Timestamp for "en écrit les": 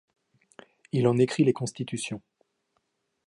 1.07-1.53